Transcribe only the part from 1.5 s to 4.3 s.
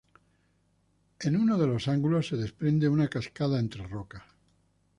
de los ángulos se desprende una cascada entre rocas.